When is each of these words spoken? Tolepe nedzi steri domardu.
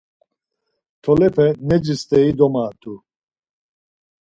Tolepe 1.03 1.45
nedzi 1.67 1.93
steri 2.01 2.31
domardu. 2.39 2.93